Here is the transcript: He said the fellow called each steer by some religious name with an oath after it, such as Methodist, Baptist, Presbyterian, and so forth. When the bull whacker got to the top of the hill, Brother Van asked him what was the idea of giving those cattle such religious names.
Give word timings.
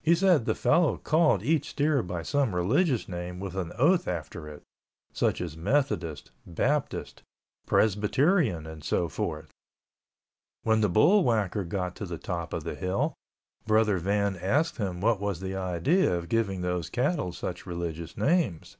He 0.00 0.14
said 0.14 0.46
the 0.46 0.54
fellow 0.54 0.96
called 0.96 1.42
each 1.42 1.68
steer 1.68 2.02
by 2.02 2.22
some 2.22 2.54
religious 2.54 3.10
name 3.10 3.40
with 3.40 3.56
an 3.56 3.74
oath 3.76 4.08
after 4.08 4.48
it, 4.48 4.62
such 5.12 5.38
as 5.42 5.54
Methodist, 5.54 6.30
Baptist, 6.46 7.22
Presbyterian, 7.66 8.66
and 8.66 8.82
so 8.82 9.06
forth. 9.06 9.50
When 10.62 10.80
the 10.80 10.88
bull 10.88 11.24
whacker 11.24 11.62
got 11.64 11.94
to 11.96 12.06
the 12.06 12.16
top 12.16 12.54
of 12.54 12.64
the 12.64 12.74
hill, 12.74 13.12
Brother 13.66 13.98
Van 13.98 14.36
asked 14.36 14.78
him 14.78 15.02
what 15.02 15.20
was 15.20 15.40
the 15.40 15.54
idea 15.54 16.16
of 16.16 16.30
giving 16.30 16.62
those 16.62 16.88
cattle 16.88 17.30
such 17.30 17.66
religious 17.66 18.16
names. 18.16 18.78